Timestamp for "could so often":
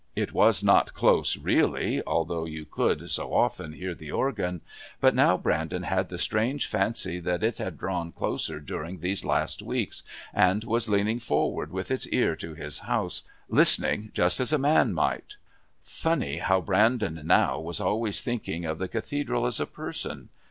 2.65-3.73